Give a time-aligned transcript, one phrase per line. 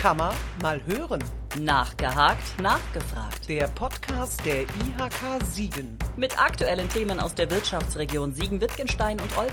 [0.00, 1.22] Kammer mal hören.
[1.58, 3.46] Nachgehakt, nachgefragt.
[3.50, 5.98] Der Podcast der IHK Siegen.
[6.16, 9.52] Mit aktuellen Themen aus der Wirtschaftsregion Siegen-Wittgenstein und Olpe.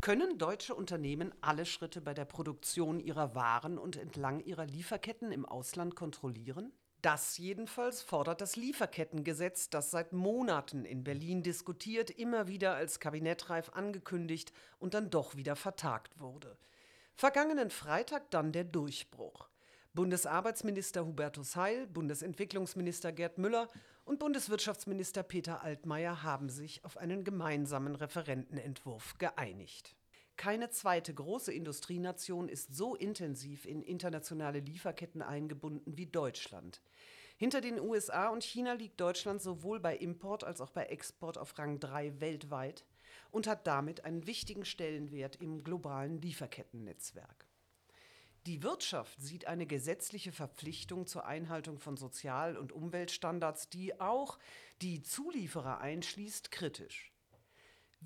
[0.00, 5.46] Können deutsche Unternehmen alle Schritte bei der Produktion ihrer Waren und entlang ihrer Lieferketten im
[5.46, 6.72] Ausland kontrollieren?
[7.06, 13.70] Das jedenfalls fordert das Lieferkettengesetz, das seit Monaten in Berlin diskutiert, immer wieder als kabinettreif
[13.74, 16.58] angekündigt und dann doch wieder vertagt wurde.
[17.14, 19.48] Vergangenen Freitag dann der Durchbruch.
[19.94, 23.68] Bundesarbeitsminister Hubertus Heil, Bundesentwicklungsminister Gerd Müller
[24.04, 29.94] und Bundeswirtschaftsminister Peter Altmaier haben sich auf einen gemeinsamen Referentenentwurf geeinigt.
[30.36, 36.82] Keine zweite große Industrienation ist so intensiv in internationale Lieferketten eingebunden wie Deutschland.
[37.38, 41.58] Hinter den USA und China liegt Deutschland sowohl bei Import als auch bei Export auf
[41.58, 42.84] Rang 3 weltweit
[43.30, 47.46] und hat damit einen wichtigen Stellenwert im globalen Lieferkettennetzwerk.
[48.46, 54.38] Die Wirtschaft sieht eine gesetzliche Verpflichtung zur Einhaltung von Sozial- und Umweltstandards, die auch
[54.80, 57.12] die Zulieferer einschließt, kritisch.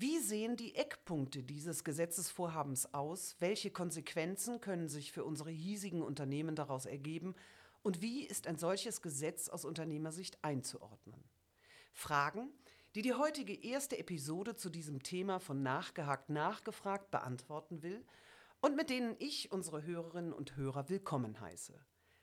[0.01, 3.35] Wie sehen die Eckpunkte dieses Gesetzesvorhabens aus?
[3.37, 7.35] Welche Konsequenzen können sich für unsere hiesigen Unternehmen daraus ergeben?
[7.83, 11.23] Und wie ist ein solches Gesetz aus Unternehmersicht einzuordnen?
[11.93, 12.49] Fragen,
[12.95, 18.03] die die heutige erste Episode zu diesem Thema von Nachgehakt nachgefragt beantworten will
[18.59, 21.79] und mit denen ich unsere Hörerinnen und Hörer willkommen heiße.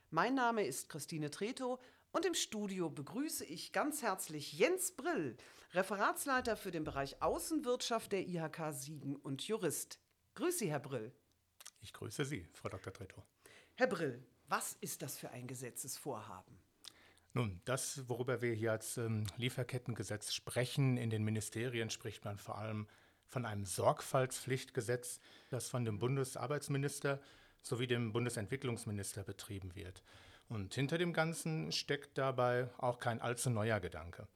[0.09, 1.79] Mein Name ist Christine Treto
[2.11, 5.37] und im Studio begrüße ich ganz herzlich Jens Brill,
[5.73, 9.99] Referatsleiter für den Bereich Außenwirtschaft der IHK Siegen und Jurist.
[10.35, 11.11] Grüße Sie, Herr Brill.
[11.81, 12.91] Ich grüße Sie, Frau Dr.
[12.91, 13.23] Treto.
[13.75, 16.57] Herr Brill, was ist das für ein Gesetzesvorhaben?
[17.33, 22.57] Nun, das, worüber wir hier als ähm, Lieferkettengesetz sprechen, in den Ministerien spricht man vor
[22.57, 22.87] allem
[23.27, 27.21] von einem Sorgfaltspflichtgesetz, das von dem Bundesarbeitsminister
[27.61, 30.03] sowie dem Bundesentwicklungsminister betrieben wird.
[30.49, 34.27] Und hinter dem Ganzen steckt dabei auch kein allzu neuer Gedanke.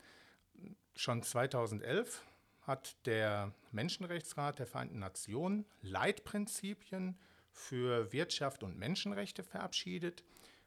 [0.95, 2.23] Schon 2011
[2.61, 7.17] hat der Menschenrechtsrat der Vereinten Nationen Leitprinzipien
[7.51, 10.23] für Wirtschaft und Menschenrechte verabschiedet.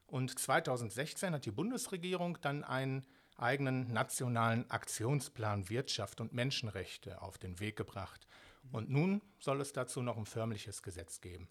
[0.07, 3.07] Und 2016 hat die Bundesregierung dann einen
[3.37, 8.27] eigenen nationalen Aktionsplan Wirtschaft und Menschenrechte auf den Weg gebracht.
[8.73, 11.49] Und nun soll es dazu noch ein förmliches Gesetz geben.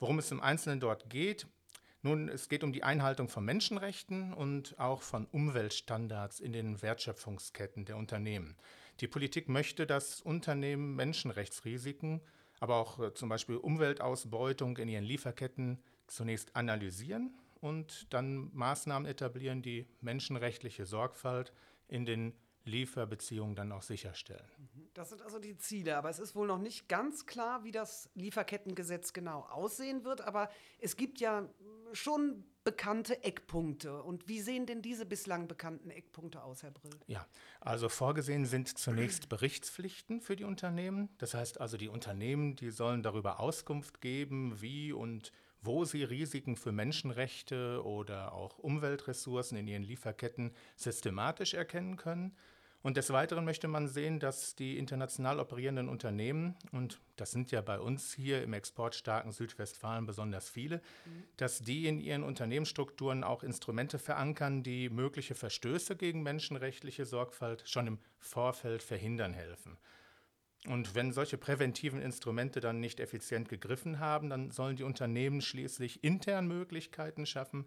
[0.00, 1.46] Worum es im Einzelnen dort geht,
[2.02, 7.84] nun, es geht um die Einhaltung von Menschenrechten und auch von Umweltstandards in den Wertschöpfungsketten
[7.84, 8.56] der Unternehmen.
[9.00, 12.20] Die Politik möchte, dass Unternehmen Menschenrechtsrisiken,
[12.60, 19.62] aber auch äh, zum Beispiel Umweltausbeutung in ihren Lieferketten zunächst analysieren und dann Maßnahmen etablieren,
[19.62, 21.52] die menschenrechtliche Sorgfalt
[21.88, 22.32] in den
[22.64, 24.44] Lieferbeziehungen dann auch sicherstellen.
[24.58, 24.88] Mhm.
[24.94, 28.10] Das sind also die Ziele, aber es ist wohl noch nicht ganz klar, wie das
[28.14, 31.48] Lieferkettengesetz genau aussehen wird, aber es gibt ja
[31.92, 34.02] schon bekannte Eckpunkte.
[34.02, 36.92] Und wie sehen denn diese bislang bekannten Eckpunkte aus, Herr Brill?
[37.06, 37.26] Ja,
[37.60, 41.08] also vorgesehen sind zunächst Berichtspflichten für die Unternehmen.
[41.16, 45.32] Das heißt also, die Unternehmen, die sollen darüber Auskunft geben, wie und
[45.62, 52.36] wo sie Risiken für Menschenrechte oder auch Umweltressourcen in ihren Lieferketten systematisch erkennen können.
[52.80, 57.60] Und des Weiteren möchte man sehen, dass die international operierenden Unternehmen, und das sind ja
[57.60, 61.24] bei uns hier im exportstarken Südwestfalen besonders viele, mhm.
[61.36, 67.88] dass die in ihren Unternehmensstrukturen auch Instrumente verankern, die mögliche Verstöße gegen menschenrechtliche Sorgfalt schon
[67.88, 69.76] im Vorfeld verhindern helfen.
[70.66, 76.02] Und wenn solche präventiven Instrumente dann nicht effizient gegriffen haben, dann sollen die Unternehmen schließlich
[76.02, 77.66] intern Möglichkeiten schaffen,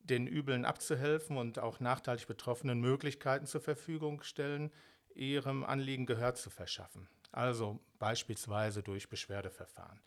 [0.00, 4.70] den Übeln abzuhelfen und auch nachteilig Betroffenen Möglichkeiten zur Verfügung stellen,
[5.14, 7.08] ihrem Anliegen Gehör zu verschaffen.
[7.32, 10.00] Also beispielsweise durch Beschwerdeverfahren.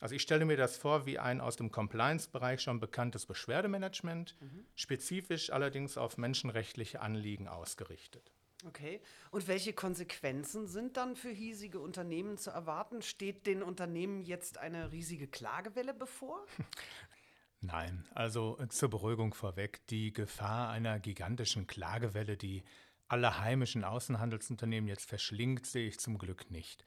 [0.00, 4.66] Also ich stelle mir das vor wie ein aus dem Compliance-Bereich schon bekanntes Beschwerdemanagement, mhm.
[4.74, 8.32] spezifisch allerdings auf menschenrechtliche Anliegen ausgerichtet.
[8.66, 9.00] Okay.
[9.30, 13.02] Und welche Konsequenzen sind dann für hiesige Unternehmen zu erwarten?
[13.02, 16.44] Steht den Unternehmen jetzt eine riesige Klagewelle bevor?
[17.60, 22.62] Nein, also äh, zur Beruhigung vorweg, die Gefahr einer gigantischen Klagewelle, die
[23.08, 26.84] alle heimischen Außenhandelsunternehmen jetzt verschlingt, sehe ich zum Glück nicht.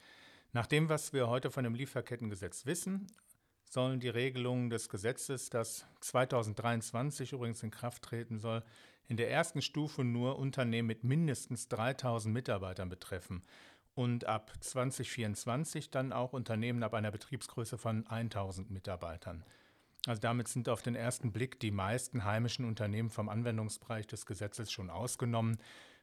[0.53, 3.07] Nach dem, was wir heute von dem Lieferkettengesetz wissen,
[3.69, 8.63] sollen die Regelungen des Gesetzes, das 2023 übrigens in Kraft treten soll,
[9.07, 13.44] in der ersten Stufe nur Unternehmen mit mindestens 3000 Mitarbeitern betreffen
[13.95, 19.44] und ab 2024 dann auch Unternehmen ab einer Betriebsgröße von 1000 Mitarbeitern.
[20.06, 24.71] Also damit sind auf den ersten Blick die meisten heimischen Unternehmen vom Anwendungsbereich des Gesetzes
[24.71, 25.57] schon ausgenommen.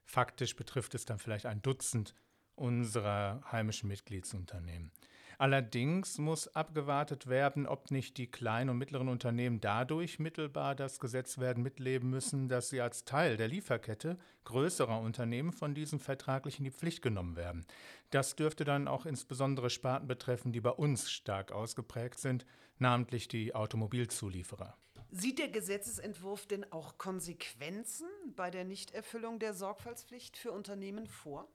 [0.04, 2.14] Faktisch betrifft es dann vielleicht ein Dutzend
[2.54, 4.90] unserer heimischen Mitgliedsunternehmen.
[5.38, 11.38] Allerdings muss abgewartet werden, ob nicht die kleinen und mittleren Unternehmen dadurch mittelbar das Gesetz
[11.38, 16.64] werden mitleben müssen, dass sie als Teil der Lieferkette größerer Unternehmen von diesem vertraglich in
[16.64, 17.66] die Pflicht genommen werden.
[18.10, 22.46] Das dürfte dann auch insbesondere Sparten betreffen, die bei uns stark ausgeprägt sind,
[22.78, 24.76] namentlich die Automobilzulieferer.
[25.10, 31.48] Sieht der Gesetzesentwurf denn auch Konsequenzen bei der Nichterfüllung der Sorgfaltspflicht für Unternehmen vor?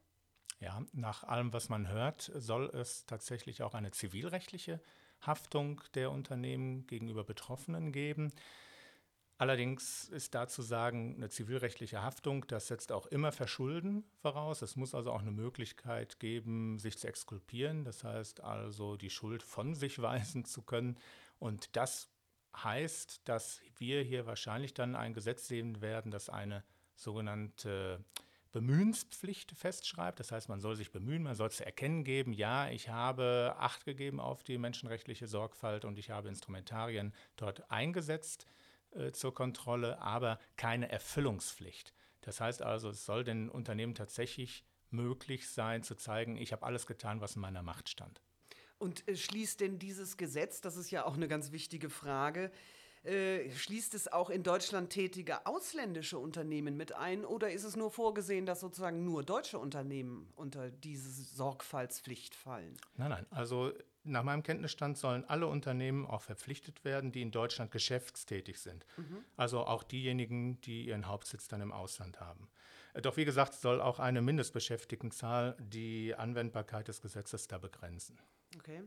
[0.59, 4.81] Ja, nach allem, was man hört, soll es tatsächlich auch eine zivilrechtliche
[5.21, 8.33] Haftung der Unternehmen gegenüber Betroffenen geben.
[9.37, 14.61] Allerdings ist da zu sagen, eine zivilrechtliche Haftung, das setzt auch immer Verschulden voraus.
[14.61, 19.41] Es muss also auch eine Möglichkeit geben, sich zu exkulpieren, das heißt also die Schuld
[19.41, 20.97] von sich weisen zu können.
[21.39, 22.09] Und das
[22.53, 26.65] heißt, dass wir hier wahrscheinlich dann ein Gesetz sehen werden, das eine
[26.95, 28.03] sogenannte
[28.51, 30.19] Bemühenspflicht festschreibt.
[30.19, 33.85] Das heißt, man soll sich bemühen, man soll zu erkennen geben, ja, ich habe Acht
[33.85, 38.47] gegeben auf die menschenrechtliche Sorgfalt und ich habe Instrumentarien dort eingesetzt
[38.91, 41.93] äh, zur Kontrolle, aber keine Erfüllungspflicht.
[42.21, 46.87] Das heißt also, es soll den Unternehmen tatsächlich möglich sein, zu zeigen, ich habe alles
[46.87, 48.21] getan, was in meiner Macht stand.
[48.79, 52.51] Und äh, schließt denn dieses Gesetz, das ist ja auch eine ganz wichtige Frage,
[53.03, 57.91] äh, schließt es auch in Deutschland tätige ausländische Unternehmen mit ein oder ist es nur
[57.91, 62.75] vorgesehen, dass sozusagen nur deutsche Unternehmen unter diese Sorgfaltspflicht fallen?
[62.97, 63.25] Nein, nein.
[63.29, 63.71] Also
[64.03, 68.85] nach meinem Kenntnisstand sollen alle Unternehmen auch verpflichtet werden, die in Deutschland geschäftstätig sind.
[68.97, 69.23] Mhm.
[69.37, 72.49] Also auch diejenigen, die ihren Hauptsitz dann im Ausland haben.
[72.93, 78.19] Äh, doch wie gesagt, soll auch eine Mindestbeschäftigtenzahl die Anwendbarkeit des Gesetzes da begrenzen.
[78.57, 78.83] Okay.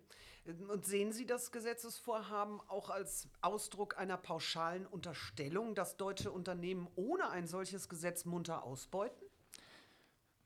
[0.69, 7.31] Und sehen Sie das Gesetzesvorhaben auch als Ausdruck einer pauschalen Unterstellung, dass deutsche Unternehmen ohne
[7.31, 9.25] ein solches Gesetz munter ausbeuten?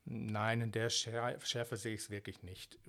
[0.09, 2.79] Nein, in der Schärfe sehe ich es wirklich nicht.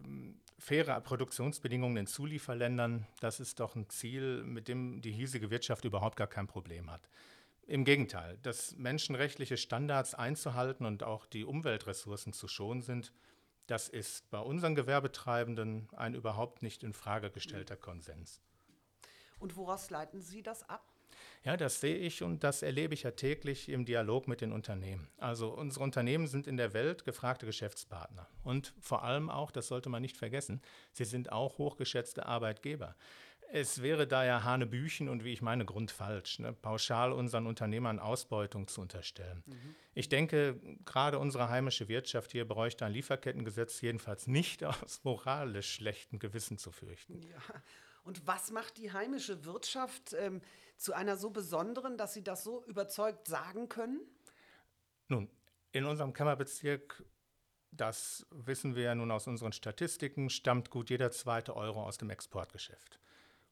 [0.58, 6.16] Faire Produktionsbedingungen in Zulieferländern, das ist doch ein Ziel, mit dem die hiesige Wirtschaft überhaupt
[6.16, 7.08] gar kein Problem hat.
[7.68, 13.12] Im Gegenteil, dass menschenrechtliche Standards einzuhalten und auch die Umweltressourcen zu schonen sind,
[13.66, 18.40] das ist bei unseren Gewerbetreibenden ein überhaupt nicht in Frage gestellter Konsens.
[19.38, 20.82] Und woraus leiten Sie das ab?
[21.44, 25.08] Ja, das sehe ich und das erlebe ich ja täglich im Dialog mit den Unternehmen.
[25.18, 28.26] Also unsere Unternehmen sind in der Welt gefragte Geschäftspartner.
[28.44, 30.62] Und vor allem auch, das sollte man nicht vergessen,
[30.92, 32.96] sie sind auch hochgeschätzte Arbeitgeber.
[33.50, 38.80] Es wäre daher Hanebüchen und wie ich meine, grundfalsch, ne, pauschal unseren Unternehmern Ausbeutung zu
[38.80, 39.42] unterstellen.
[39.46, 39.74] Mhm.
[39.94, 46.18] Ich denke, gerade unsere heimische Wirtschaft hier bräuchte ein Lieferkettengesetz jedenfalls nicht aus moralisch schlechten
[46.18, 47.22] Gewissen zu fürchten.
[47.22, 47.38] Ja.
[48.04, 50.40] Und was macht die heimische Wirtschaft ähm,
[50.76, 54.00] zu einer so besonderen, dass Sie das so überzeugt sagen können?
[55.08, 55.30] Nun,
[55.72, 57.04] in unserem Kammerbezirk
[57.70, 62.10] das wissen wir ja nun aus unseren Statistiken, stammt gut jeder zweite Euro aus dem
[62.10, 62.98] Exportgeschäft.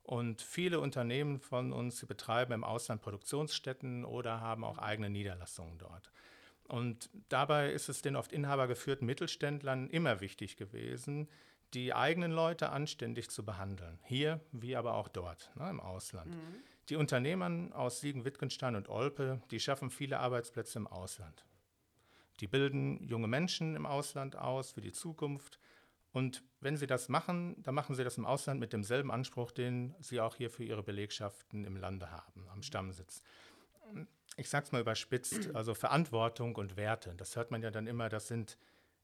[0.06, 6.12] Und viele Unternehmen von uns betreiben im Ausland Produktionsstätten oder haben auch eigene Niederlassungen dort.
[6.68, 11.28] Und dabei ist es den oft inhabergeführten Mittelständlern immer wichtig gewesen,
[11.74, 13.98] die eigenen Leute anständig zu behandeln.
[14.04, 16.32] Hier wie aber auch dort, ne, im Ausland.
[16.32, 16.62] Mhm.
[16.88, 21.44] Die Unternehmer aus Siegen, Wittgenstein und Olpe, die schaffen viele Arbeitsplätze im Ausland.
[22.38, 25.58] Die bilden junge Menschen im Ausland aus für die Zukunft
[26.16, 29.94] und wenn Sie das machen, dann machen Sie das im Ausland mit demselben Anspruch, den
[30.00, 33.22] Sie auch hier für Ihre Belegschaften im Lande haben, am Stammsitz.
[34.38, 37.14] Ich sage es mal überspitzt, also Verantwortung und Werte.
[37.18, 38.56] Das hört man ja dann immer, das sind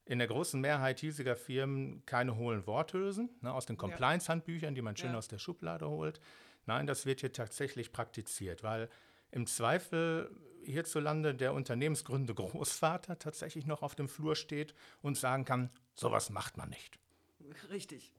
[0.06, 4.96] in der großen Mehrheit hiesiger Firmen keine hohlen Worthülsen ne, aus den Compliance-Handbüchern, die man
[4.96, 5.18] schön ja.
[5.18, 6.18] aus der Schublade holt.
[6.64, 8.88] Nein, das wird hier tatsächlich praktiziert, weil
[9.30, 10.34] im Zweifel
[10.64, 16.56] hierzulande der Unternehmensgründe Großvater tatsächlich noch auf dem Flur steht und sagen kann, sowas macht
[16.56, 17.01] man nicht.
[17.70, 18.12] Richtig.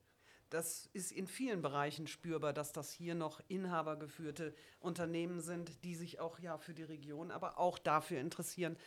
[0.49, 6.19] Das ist in vielen Bereichen spürbar, dass das hier noch inhabergeführte Unternehmen sind, die sich
[6.19, 8.77] auch ja für die Region, aber auch dafür interessieren,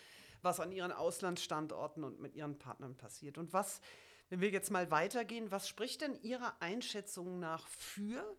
[0.42, 3.36] was an ihren Auslandsstandorten und mit ihren Partnern passiert.
[3.36, 3.80] Und was,
[4.28, 8.36] wenn wir jetzt mal weitergehen, was spricht denn Ihrer Einschätzung nach für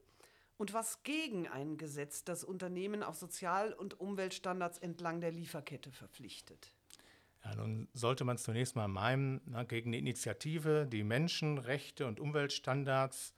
[0.58, 6.72] und was gegen ein Gesetz, das Unternehmen auf Sozial- und Umweltstandards entlang der Lieferkette verpflichtet?
[7.48, 13.34] Ja, nun sollte man zunächst mal meinen, na, gegen eine Initiative, die Menschenrechte und Umweltstandards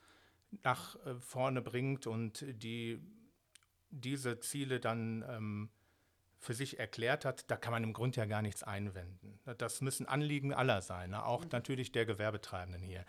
[0.64, 3.00] nach äh, vorne bringt und die
[3.92, 5.70] diese Ziele dann ähm,
[6.38, 9.40] für sich erklärt hat, da kann man im Grunde ja gar nichts einwenden.
[9.58, 11.26] Das müssen Anliegen aller sein, ne?
[11.26, 11.50] auch mhm.
[11.52, 13.04] natürlich der Gewerbetreibenden hier.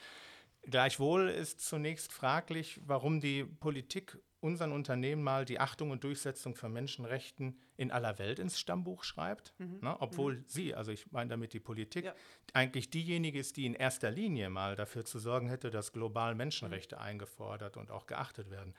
[0.62, 6.72] Gleichwohl ist zunächst fraglich, warum die Politik unseren Unternehmen mal die Achtung und Durchsetzung von
[6.72, 9.78] Menschenrechten in aller Welt ins Stammbuch schreibt, mhm.
[9.82, 10.44] ne, obwohl mhm.
[10.46, 12.14] sie, also ich meine damit die Politik, ja.
[12.54, 16.96] eigentlich diejenige ist, die in erster Linie mal dafür zu sorgen hätte, dass global Menschenrechte
[16.96, 17.02] mhm.
[17.02, 18.74] eingefordert und auch geachtet werden.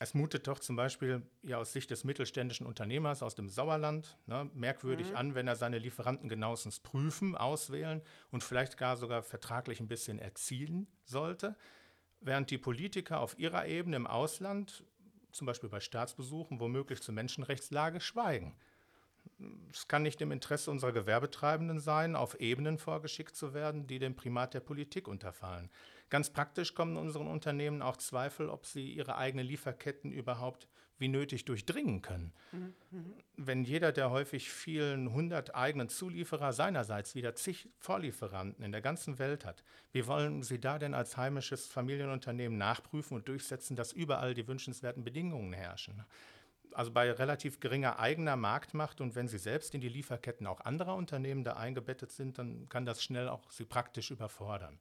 [0.00, 4.50] Es mutet doch zum Beispiel ja aus Sicht des mittelständischen Unternehmers aus dem Sauerland ne,
[4.52, 5.16] merkwürdig mhm.
[5.16, 10.18] an, wenn er seine Lieferanten genauestens prüfen, auswählen und vielleicht gar sogar vertraglich ein bisschen
[10.18, 11.56] erzielen sollte,
[12.20, 14.84] während die Politiker auf ihrer Ebene im Ausland,
[15.30, 18.56] zum Beispiel bei Staatsbesuchen, womöglich zur Menschenrechtslage schweigen.
[19.72, 24.16] Es kann nicht im Interesse unserer Gewerbetreibenden sein, auf Ebenen vorgeschickt zu werden, die dem
[24.16, 25.70] Primat der Politik unterfallen.
[26.14, 31.44] Ganz praktisch kommen unseren Unternehmen auch Zweifel, ob sie ihre eigenen Lieferketten überhaupt wie nötig
[31.44, 32.32] durchdringen können.
[32.52, 33.14] Mhm.
[33.36, 39.18] Wenn jeder der häufig vielen hundert eigenen Zulieferer seinerseits wieder zig Vorlieferanten in der ganzen
[39.18, 44.34] Welt hat, wie wollen Sie da denn als heimisches Familienunternehmen nachprüfen und durchsetzen, dass überall
[44.34, 46.04] die wünschenswerten Bedingungen herrschen?
[46.74, 50.94] Also bei relativ geringer eigener Marktmacht und wenn Sie selbst in die Lieferketten auch anderer
[50.94, 54.78] Unternehmen da eingebettet sind, dann kann das schnell auch Sie praktisch überfordern.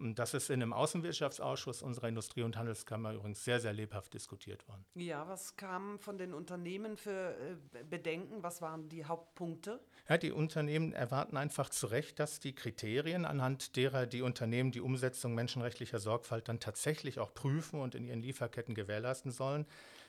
[0.00, 4.84] Das ist in einem Außenwirtschaftsausschuss unserer Industrie- und Handelskammer übrigens sehr, sehr lebhaft diskutiert worden.
[4.94, 8.42] Ja, was kam von den Unternehmen für äh, Bedenken?
[8.42, 9.80] Was waren die Hauptpunkte?
[10.08, 14.80] Ja, die Unternehmen erwarten einfach zu Recht, dass die Kriterien, anhand derer die Unternehmen die
[14.80, 19.64] Umsetzung menschenrechtlicher Sorgfalt dann tatsächlich auch prüfen und in ihren Lieferketten gewährleisten sollen,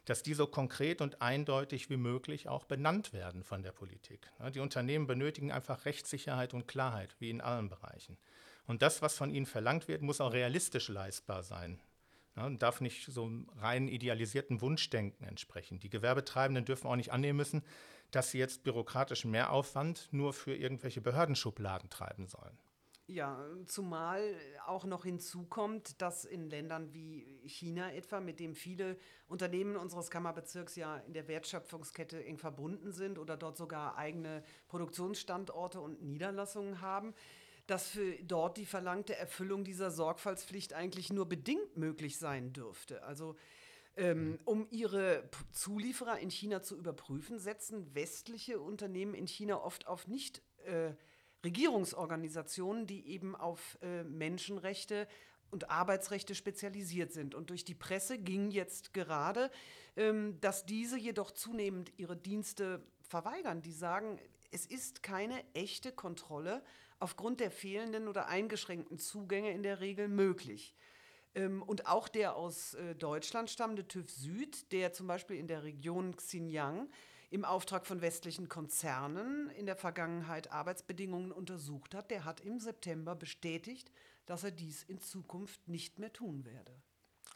[0.05, 4.29] dass die so konkret und eindeutig wie möglich auch benannt werden von der Politik.
[4.53, 8.17] Die Unternehmen benötigen einfach Rechtssicherheit und Klarheit, wie in allen Bereichen.
[8.67, 11.79] Und das, was von ihnen verlangt wird, muss auch realistisch leistbar sein.
[12.35, 15.79] Ja, und darf nicht so rein idealisierten Wunschdenken entsprechen.
[15.79, 17.63] Die Gewerbetreibenden dürfen auch nicht annehmen müssen,
[18.11, 22.57] dass sie jetzt bürokratischen Mehraufwand nur für irgendwelche Behördenschubladen treiben sollen.
[23.07, 29.75] Ja, zumal auch noch hinzukommt, dass in Ländern wie China etwa, mit dem viele Unternehmen
[29.75, 36.01] unseres Kammerbezirks ja in der Wertschöpfungskette eng verbunden sind oder dort sogar eigene Produktionsstandorte und
[36.01, 37.13] Niederlassungen haben,
[37.67, 43.03] dass für dort die verlangte Erfüllung dieser Sorgfaltspflicht eigentlich nur bedingt möglich sein dürfte.
[43.03, 43.35] Also
[43.97, 44.39] ähm, mhm.
[44.45, 50.41] um ihre Zulieferer in China zu überprüfen, setzen westliche Unternehmen in China oft auf nicht
[50.65, 50.93] äh,
[51.43, 55.07] Regierungsorganisationen, die eben auf äh, Menschenrechte
[55.49, 57.35] und Arbeitsrechte spezialisiert sind.
[57.35, 59.49] Und durch die Presse ging jetzt gerade,
[59.95, 63.61] ähm, dass diese jedoch zunehmend ihre Dienste verweigern.
[63.61, 64.19] Die sagen,
[64.51, 66.61] es ist keine echte Kontrolle
[66.99, 70.75] aufgrund der fehlenden oder eingeschränkten Zugänge in der Regel möglich.
[71.35, 75.63] Ähm, und auch der aus äh, Deutschland stammende TÜV Süd, der zum Beispiel in der
[75.63, 76.89] Region Xinjiang
[77.29, 83.15] im Auftrag von westlichen Konzernen in der Vergangenheit Arbeitsbedingungen untersucht hat, der hat im September
[83.15, 83.91] bestätigt,
[84.25, 86.73] dass er dies in Zukunft nicht mehr tun werde.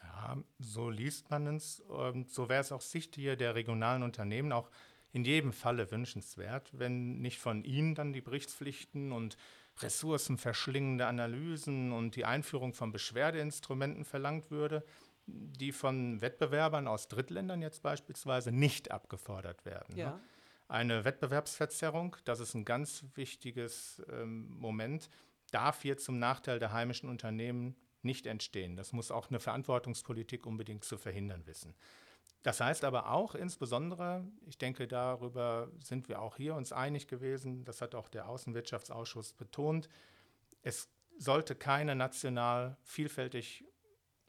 [0.02, 1.80] Ja, so liest man es.
[1.80, 4.70] Und so wäre es auch Sicht hier der regionalen Unternehmen auch
[5.12, 9.36] in jedem Falle wünschenswert, wenn nicht von Ihnen dann die Berichtspflichten und
[9.78, 14.84] ressourcenverschlingende Analysen und die Einführung von Beschwerdeinstrumenten verlangt würde,
[15.26, 19.94] die von Wettbewerbern aus Drittländern jetzt beispielsweise nicht abgefordert werden.
[19.94, 20.00] Ne?
[20.00, 20.20] Ja.
[20.68, 25.10] Eine Wettbewerbsverzerrung, das ist ein ganz wichtiges ähm, Moment,
[25.50, 28.76] darf hier zum Nachteil der heimischen Unternehmen nicht entstehen.
[28.76, 31.74] Das muss auch eine Verantwortungspolitik unbedingt zu verhindern wissen.
[32.42, 37.64] Das heißt aber auch insbesondere, ich denke, darüber sind wir auch hier uns einig gewesen,
[37.64, 39.88] das hat auch der Außenwirtschaftsausschuss betont,
[40.62, 43.64] es sollte keine national vielfältig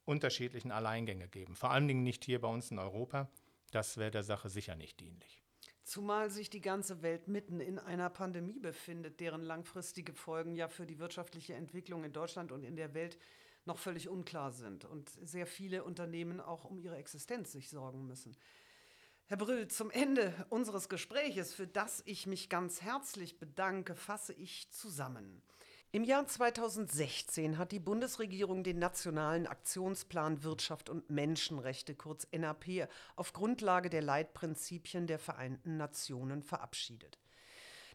[0.04, 1.56] unterschiedlichen Alleingänge geben.
[1.56, 3.30] Vor allen Dingen nicht hier bei uns in Europa.
[3.72, 5.42] Das wäre der Sache sicher nicht dienlich.
[5.84, 10.86] Zumal sich die ganze Welt mitten in einer Pandemie befindet, deren langfristige Folgen ja für
[10.86, 13.18] die wirtschaftliche Entwicklung in Deutschland und in der Welt
[13.66, 18.36] noch völlig unklar sind und sehr viele Unternehmen auch um ihre Existenz sich sorgen müssen.
[19.28, 24.70] Herr Brüll, zum Ende unseres Gespräches, für das ich mich ganz herzlich bedanke, fasse ich
[24.72, 25.42] zusammen.
[25.94, 32.88] Im Jahr 2016 hat die Bundesregierung den Nationalen Aktionsplan Wirtschaft und Menschenrechte, kurz NAP,
[33.18, 37.20] auf Grundlage der Leitprinzipien der Vereinten Nationen verabschiedet.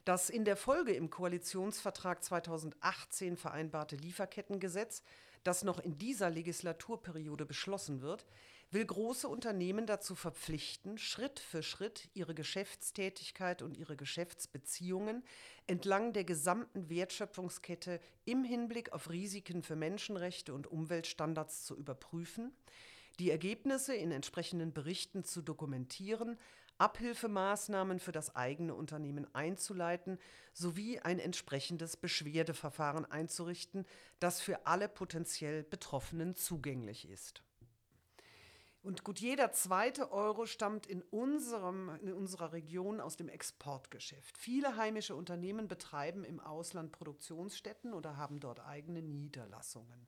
[0.05, 5.03] Das in der Folge im Koalitionsvertrag 2018 vereinbarte Lieferkettengesetz
[5.47, 8.27] das noch in dieser Legislaturperiode beschlossen wird,
[8.71, 15.23] will große Unternehmen dazu verpflichten, Schritt für Schritt ihre Geschäftstätigkeit und ihre Geschäftsbeziehungen
[15.67, 22.53] entlang der gesamten Wertschöpfungskette im Hinblick auf Risiken für Menschenrechte und Umweltstandards zu überprüfen,
[23.19, 26.39] die Ergebnisse in entsprechenden Berichten zu dokumentieren,
[26.79, 30.19] Abhilfemaßnahmen für das eigene Unternehmen einzuleiten
[30.53, 33.87] sowie ein entsprechendes Beschwerdeverfahren einzurichten,
[34.21, 37.43] das für alle potenziell Betroffenen zugänglich ist.
[38.87, 44.39] Und gut jeder zweite Euro stammt in, unserem, in unserer Region aus dem Exportgeschäft.
[44.39, 50.07] Viele heimische Unternehmen betreiben im Ausland Produktionsstätten oder haben dort eigene Niederlassungen.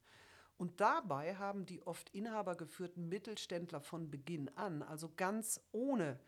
[0.58, 6.20] Und dabei haben die oft inhabergeführten Mittelständler von Beginn an, also ganz ohne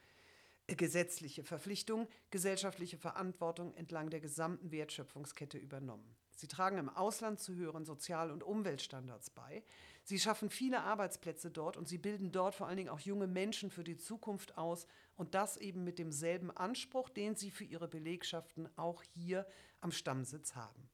[0.77, 6.17] gesetzliche Verpflichtung, gesellschaftliche Verantwortung entlang der gesamten Wertschöpfungskette übernommen.
[6.37, 9.63] Sie tragen im Ausland zu höheren Sozial- und Umweltstandards bei.
[10.05, 13.71] Sie schaffen viele Arbeitsplätze dort und sie bilden dort vor allen Dingen auch junge Menschen
[13.71, 14.87] für die Zukunft aus
[15.17, 19.47] und das eben mit demselben Anspruch, den sie für ihre Belegschaften auch hier
[19.81, 20.89] am Stammsitz haben.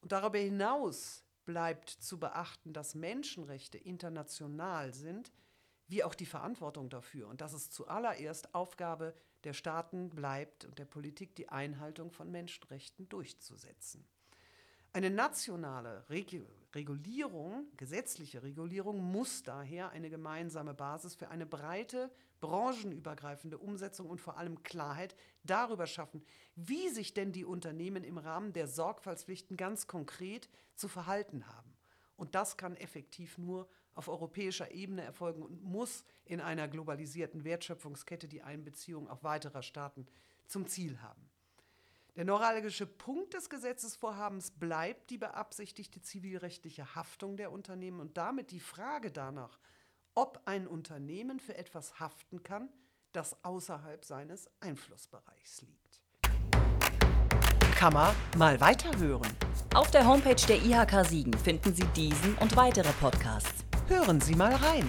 [0.00, 5.30] Und darüber hinaus bleibt zu beachten, dass Menschenrechte international sind,
[5.88, 9.14] wie auch die Verantwortung dafür und dass es zuallererst Aufgabe
[9.44, 14.06] der Staaten bleibt und der Politik die Einhaltung von Menschenrechten durchzusetzen.
[14.92, 24.08] Eine nationale Regulierung, gesetzliche Regulierung muss daher eine gemeinsame Basis für eine breite, branchenübergreifende Umsetzung
[24.08, 26.24] und vor allem Klarheit darüber schaffen,
[26.54, 31.76] wie sich denn die Unternehmen im Rahmen der Sorgfaltspflichten ganz konkret zu verhalten haben.
[32.16, 38.28] Und das kann effektiv nur auf europäischer Ebene erfolgen und muss in einer globalisierten Wertschöpfungskette
[38.28, 40.06] die Einbeziehung auch weiterer Staaten
[40.46, 41.30] zum Ziel haben.
[42.16, 48.60] Der neuralgische Punkt des Gesetzesvorhabens bleibt die beabsichtigte zivilrechtliche Haftung der Unternehmen und damit die
[48.60, 49.58] Frage danach,
[50.14, 52.68] ob ein Unternehmen für etwas haften kann,
[53.10, 56.02] das außerhalb seines Einflussbereichs liegt.
[57.92, 59.30] Man mal weiterhören.
[59.74, 63.63] Auf der Homepage der IHK Siegen finden Sie diesen und weitere Podcasts.
[63.86, 64.88] Hören Sie mal rein.